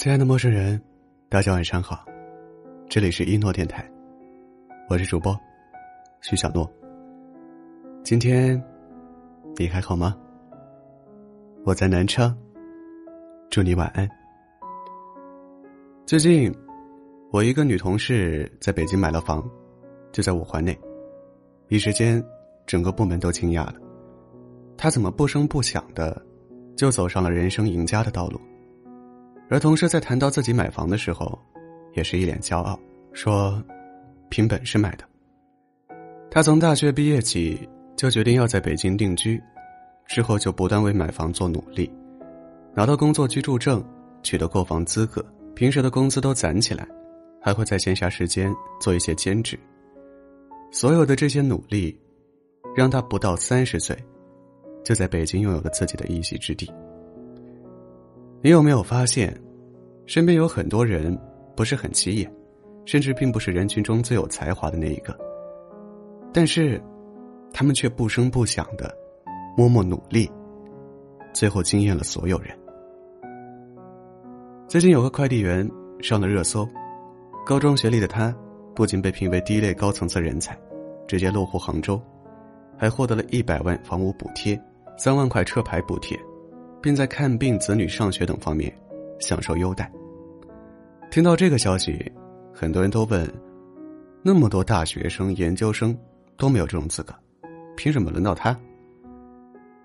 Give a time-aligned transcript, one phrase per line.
[0.00, 0.80] 亲爱的陌生人，
[1.28, 2.04] 大家晚上好，
[2.88, 3.84] 这里是一诺电台，
[4.88, 5.36] 我是主播
[6.20, 6.72] 徐小诺。
[8.04, 8.62] 今天
[9.56, 10.16] 你还好吗？
[11.64, 12.32] 我在南昌，
[13.50, 14.08] 祝你晚安。
[16.06, 16.54] 最近，
[17.32, 19.44] 我一个女同事在北京买了房，
[20.12, 20.78] 就在五环内，
[21.66, 22.24] 一时间，
[22.66, 23.74] 整个部门都惊讶了，
[24.76, 26.24] 她怎么不声不响的，
[26.76, 28.40] 就走上了人生赢家的道路？
[29.50, 31.38] 而同事在谈到自己买房的时候，
[31.94, 32.78] 也是一脸骄傲，
[33.12, 33.62] 说
[34.28, 35.04] ：“凭本事买的。”
[36.30, 39.42] 他从大学毕业起就决定要在北京定居，
[40.06, 41.90] 之后就不断为买房做努力，
[42.74, 43.82] 拿到工作居住证，
[44.22, 45.24] 取得购房资格，
[45.54, 46.86] 平时的工资都攒起来，
[47.40, 49.58] 还会在闲暇时间做一些兼职。
[50.70, 51.98] 所有的这些努力，
[52.76, 53.96] 让他不到三十岁，
[54.84, 56.70] 就在北京拥有了自己的一席之地。
[58.40, 59.36] 你有没有发现，
[60.06, 61.18] 身边有很多人
[61.56, 62.32] 不是很起眼，
[62.84, 65.16] 甚至并不是人群中最有才华的那一个，
[66.32, 66.80] 但是，
[67.52, 68.96] 他们却不声不响的
[69.56, 70.30] 默默努力，
[71.32, 72.56] 最后惊艳了所有人。
[74.68, 75.68] 最近有个快递员
[76.00, 76.64] 上了热搜，
[77.44, 78.32] 高中学历的他，
[78.72, 80.56] 不仅被评为第一类高层次人才，
[81.08, 82.00] 直接落户杭州，
[82.76, 84.56] 还获得了一百万房屋补贴，
[84.96, 86.16] 三万块车牌补贴。
[86.82, 88.72] 并在看病、子女上学等方面
[89.18, 89.90] 享受优待。
[91.10, 92.12] 听到这个消息，
[92.52, 93.28] 很多人都问：
[94.22, 95.96] 那么多大学生、研究生
[96.36, 97.14] 都没有这种资格，
[97.76, 98.58] 凭什么轮到他？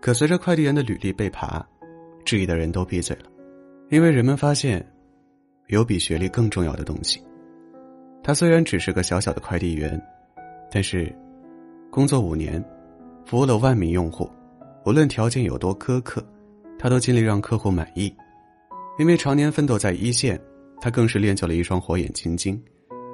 [0.00, 1.66] 可随着快递员的履历被扒，
[2.24, 3.24] 质疑的人都闭嘴了，
[3.88, 4.86] 因为人们发现，
[5.68, 7.20] 有比学历更重要的东西。
[8.22, 10.00] 他虽然只是个小小的快递员，
[10.70, 11.12] 但是
[11.90, 12.62] 工作五年，
[13.24, 14.30] 服务了万名用户，
[14.84, 16.24] 无论条件有多苛刻。
[16.78, 18.14] 他都尽力让客户满意，
[18.98, 20.40] 因为常年奋斗在一线，
[20.80, 22.62] 他更是练就了一双火眼金睛，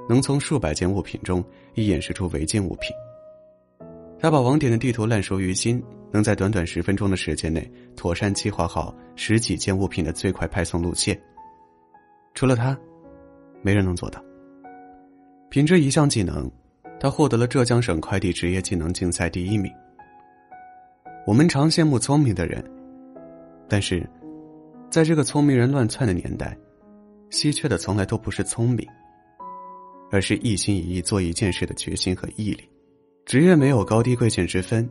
[0.09, 1.45] 能从数百件物品中
[1.75, 2.91] 一眼识出违禁物品。
[4.19, 11.21] 他把网点的地图烂熟于心，能在短短十分钟的时间内妥善计划好十几件物品的最快派送路线。
[12.35, 12.79] 除了他，
[13.63, 14.23] 没人能做到。
[15.51, 16.51] 凭这一项技能，
[17.01, 19.73] 他获得了浙江省快递职业技能竞赛第一名。
[21.27, 22.65] 我们常羡慕聪明的人。
[23.73, 24.07] 但是，
[24.91, 26.55] 在这个聪明人乱窜的年代，
[27.31, 28.87] 稀缺的从来都不是聪明，
[30.11, 32.69] 而是一心一意做一件事的决心和毅力。
[33.25, 34.87] 职业没有高低贵贱之分，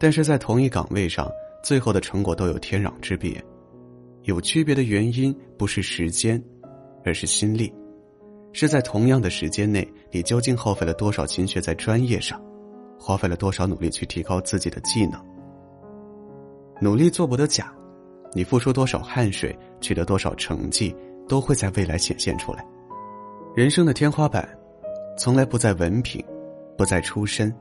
[0.00, 1.30] 但是在同一岗位上，
[1.62, 3.40] 最后的成果都有天壤之别。
[4.22, 6.42] 有区别的原因不是时间，
[7.04, 7.72] 而是心力。
[8.52, 12.42] 是在同样的时间内，你究竟耗费了多少心血在专业上，
[12.98, 15.24] 花费了多少努力去提高自己的技能。
[16.80, 17.72] 努力做不得假。
[18.34, 20.94] 你付出多少汗水，取得多少成绩，
[21.28, 22.66] 都会在未来显现出来。
[23.54, 24.46] 人生的天花板，
[25.16, 26.22] 从来不在文凭，
[26.76, 27.54] 不在出身，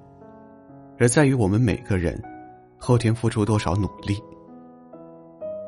[0.98, 2.20] 而在于我们每个人
[2.78, 4.18] 后天付出多少努力。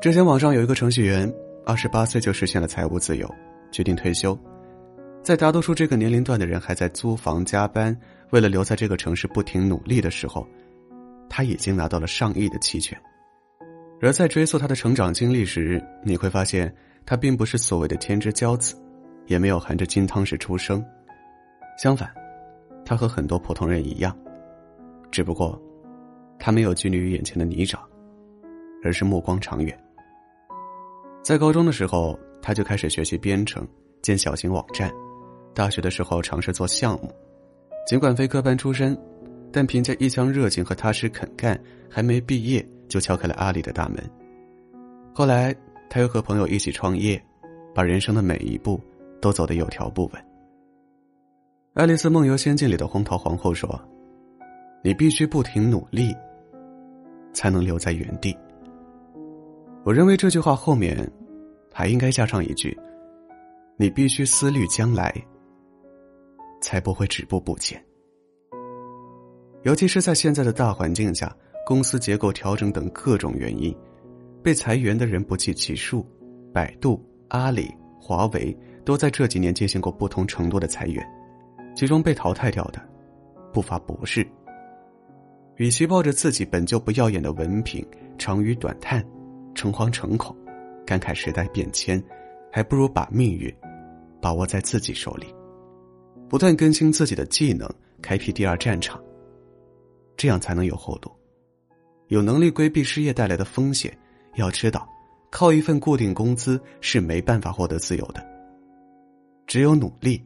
[0.00, 1.32] 之前网上有一个程序员，
[1.64, 3.32] 二十八岁就实现了财务自由，
[3.70, 4.36] 决定退休。
[5.22, 7.96] 在大多数这个年龄段的人还在租房加班，
[8.30, 10.46] 为了留在这个城市不停努力的时候，
[11.28, 12.96] 他已经拿到了上亿的期权。
[14.00, 16.72] 而在追溯他的成长经历时，你会发现，
[17.04, 18.74] 他并不是所谓的天之骄子，
[19.26, 20.84] 也没有含着金汤匙出生。
[21.78, 22.12] 相反，
[22.84, 24.16] 他和很多普通人一样，
[25.10, 25.60] 只不过，
[26.38, 27.78] 他没有拘泥于眼前的泥沼，
[28.84, 29.76] 而是目光长远。
[31.22, 33.66] 在高中的时候，他就开始学习编程、
[34.02, 34.90] 建小型网站；
[35.54, 37.10] 大学的时候尝试做项目，
[37.86, 38.96] 尽管非科班出身，
[39.50, 41.58] 但凭借一腔热情和踏实肯干，
[41.90, 42.64] 还没毕业。
[42.88, 44.02] 就敲开了阿里的大门。
[45.14, 45.54] 后来，
[45.88, 47.22] 他又和朋友一起创业，
[47.74, 48.80] 把人生的每一步
[49.20, 50.22] 都走得有条不紊。
[51.74, 53.80] 《爱丽丝梦游仙境》里的红桃皇后说
[54.84, 56.14] ：“你必须不停努力，
[57.32, 58.36] 才能留在原地。”
[59.84, 61.10] 我认为这句话后面
[61.72, 62.76] 还应该加上一句
[63.76, 65.14] ：“你必须思虑将来，
[66.60, 67.82] 才不会止步不前。”
[69.64, 71.34] 尤其是在现在的大环境下。
[71.66, 73.76] 公司结构调整等各种原因，
[74.40, 76.06] 被裁员的人不计其数。
[76.54, 81.04] 百度、阿里、华为都在这几年进行过不同程度的裁员，
[81.74, 82.80] 其中被淘汰掉的
[83.52, 84.24] 不乏博士。
[85.56, 87.84] 与其抱着自己本就不耀眼的文凭
[88.16, 89.04] 长吁短叹、
[89.52, 90.36] 诚惶诚恐、
[90.86, 92.00] 感慨时代变迁，
[92.52, 93.52] 还不如把命运
[94.22, 95.26] 把握在自己手里，
[96.28, 97.68] 不断更新自己的技能，
[98.00, 99.02] 开辟第二战场。
[100.16, 101.10] 这样才能有后路。
[102.08, 103.96] 有能力规避失业带来的风险，
[104.36, 104.88] 要知道，
[105.30, 108.24] 靠一份固定工资是没办法获得自由的。
[109.46, 110.22] 只有努力，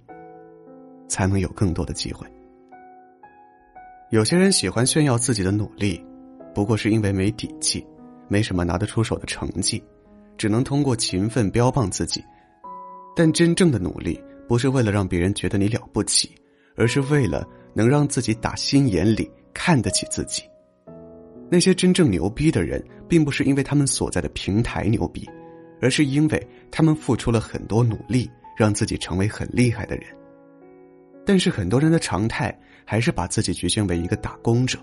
[1.09, 2.27] 才能有更多的机会。
[4.11, 6.05] 有些人喜欢炫耀自己的努力，
[6.55, 7.87] 不过是因为没底气，
[8.29, 9.83] 没什么拿得出手的成绩，
[10.37, 12.23] 只能通过勤奋标榜自己。
[13.15, 16.35] 但真正的努力，不是为了让别人觉得你了不起，
[16.77, 20.43] 而是为了能让自己打心眼里看得起自己。
[21.51, 25.29] 那些真正牛逼的人，并不是因为他们所在的平台牛逼，
[25.81, 30.07] 而是因为他们付出了很多努力，让自己成为很厉害的人。
[31.27, 34.79] 但是很多人的常态还是把自己局限为一个打工者，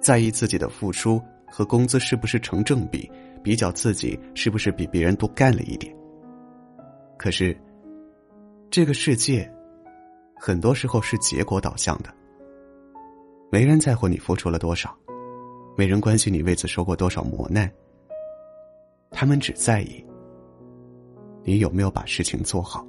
[0.00, 3.10] 在意自己的付出和工资是不是成正比，
[3.42, 5.94] 比较自己是不是比别人多干了一点。
[7.18, 7.56] 可是，
[8.70, 9.48] 这个世界，
[10.34, 12.12] 很多时候是结果导向的，
[13.50, 14.96] 没人在乎你付出了多少。
[15.76, 17.70] 没人关心你为此受过多少磨难，
[19.10, 20.04] 他们只在意
[21.44, 22.86] 你有没有把事情做好。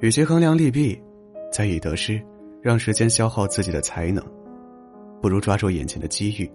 [0.00, 1.00] 与其衡量利弊，
[1.52, 2.20] 在意得失，
[2.60, 4.24] 让时间消耗自己的才能，
[5.20, 6.50] 不如抓住眼前的机遇，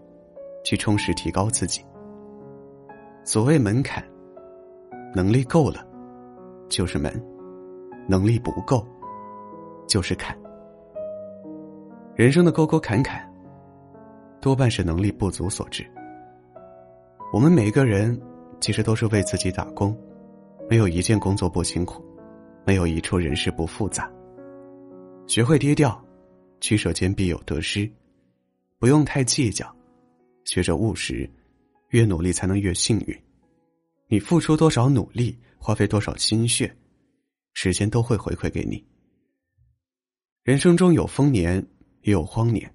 [0.64, 1.82] 去充实提高自己。
[3.24, 4.04] 所谓门槛，
[5.14, 5.86] 能力够了
[6.70, 7.14] 就是门，
[8.08, 8.86] 能力不够
[9.88, 10.36] 就是坎。
[12.16, 13.27] 人生的沟沟坎坎。
[14.42, 15.86] 多半是能力不足所致。
[17.34, 18.20] 我们每一个人
[18.60, 19.98] 其实都是为自己打工，
[20.70, 22.04] 没有一件工作不辛苦，
[22.66, 24.12] 没有一处人事不复杂。
[25.28, 26.02] 学会低调，
[26.62, 27.90] 取舍间必有得失，
[28.80, 29.76] 不用太计较，
[30.46, 31.30] 学着务实，
[31.90, 33.18] 越努力才能越幸运。
[34.08, 36.74] 你付出多少努力，花费多少心血，
[37.54, 38.82] 时间都会回馈给你。
[40.44, 41.56] 人生中有丰年，
[42.04, 42.74] 也有荒年。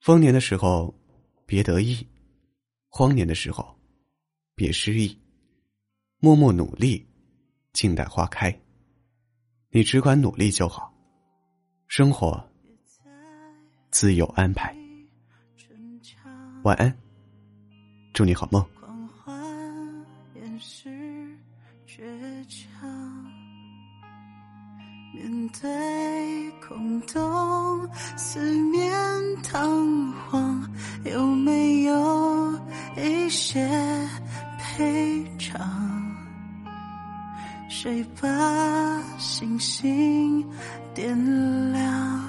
[0.00, 0.94] 丰年的时候，
[1.44, 2.06] 别得意；
[2.88, 3.76] 荒年的时候，
[4.54, 5.18] 别失意。
[6.20, 7.06] 默默努力，
[7.72, 8.56] 静待花开。
[9.70, 10.92] 你只管努力就好，
[11.86, 12.42] 生活
[13.90, 14.76] 自有安排。
[16.64, 16.96] 晚安，
[18.12, 18.77] 祝你好梦。
[25.28, 27.86] 面对空洞，
[28.16, 28.40] 四
[28.70, 28.90] 面
[29.42, 30.66] 彷徨，
[31.04, 32.58] 有没有
[32.96, 33.68] 一些
[34.56, 35.60] 赔偿？
[37.68, 40.42] 谁把星星
[40.94, 41.14] 点
[41.72, 42.24] 亮？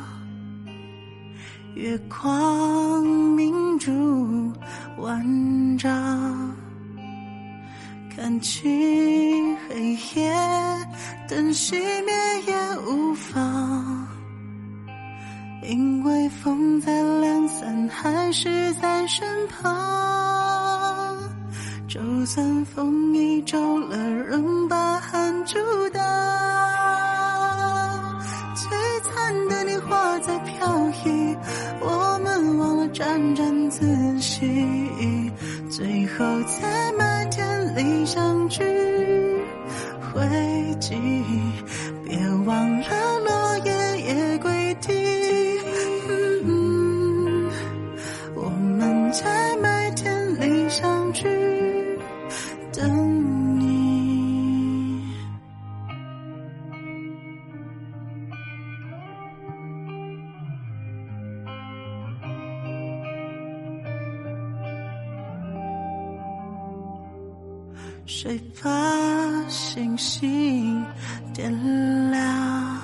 [1.76, 4.52] 月光明珠
[4.98, 6.54] 万丈，
[8.22, 10.30] 看清黑夜，
[11.30, 12.14] 灯熄灭
[12.48, 12.78] 也。
[12.86, 14.08] 无妨，
[15.64, 21.18] 因为风再凉散，还是在身旁。
[21.88, 25.58] 就算风已皱了，仍把汗珠
[52.72, 53.68] 等你。
[68.06, 68.70] 谁把
[69.48, 70.86] 星星
[71.34, 71.52] 点
[72.12, 72.80] 亮？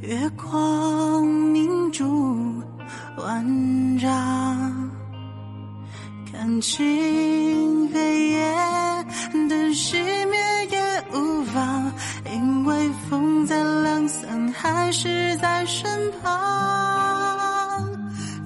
[0.00, 2.60] 月光明珠
[3.16, 4.51] 万丈，
[6.42, 8.52] 看清黑夜
[9.48, 9.94] 的熄
[10.28, 10.40] 灭
[10.72, 11.92] 也无妨，
[12.32, 15.88] 因为风在凉散，还是在身
[16.20, 17.88] 旁。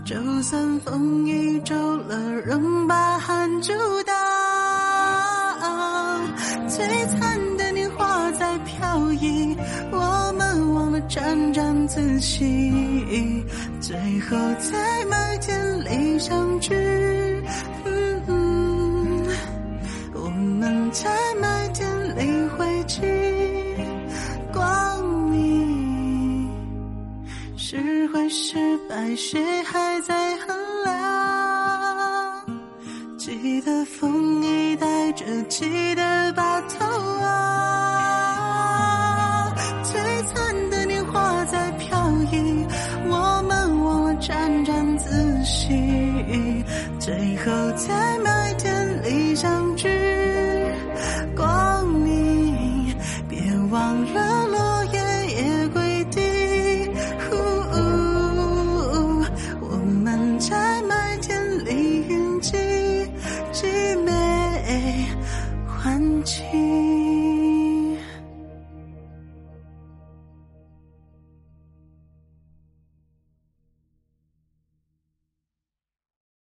[0.05, 3.73] 就算风已皱了，仍把汗阻
[4.03, 4.15] 挡。
[6.69, 6.83] 璀
[7.19, 9.57] 璨的年华在飘逸。
[9.91, 13.43] 我们忘了沾沾自喜，
[13.81, 13.97] 最
[14.29, 14.37] 后
[14.71, 16.77] 在麦田里相聚。
[47.07, 48.06] 最后再。